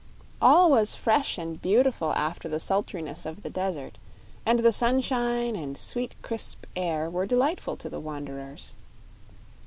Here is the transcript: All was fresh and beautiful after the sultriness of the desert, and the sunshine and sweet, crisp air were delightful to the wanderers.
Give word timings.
All 0.41 0.71
was 0.71 0.95
fresh 0.95 1.37
and 1.37 1.61
beautiful 1.61 2.11
after 2.13 2.49
the 2.49 2.59
sultriness 2.59 3.23
of 3.23 3.43
the 3.43 3.51
desert, 3.51 3.99
and 4.47 4.57
the 4.61 4.71
sunshine 4.71 5.55
and 5.55 5.77
sweet, 5.77 6.15
crisp 6.23 6.65
air 6.75 7.07
were 7.07 7.27
delightful 7.27 7.77
to 7.77 7.87
the 7.87 7.99
wanderers. 7.99 8.73